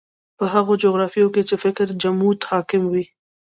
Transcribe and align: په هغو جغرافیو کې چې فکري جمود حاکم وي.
په 0.37 0.45
هغو 0.53 0.73
جغرافیو 0.83 1.33
کې 1.35 1.41
چې 1.49 1.55
فکري 1.63 1.93
جمود 2.01 2.39
حاکم 2.49 2.83
وي. 2.91 3.05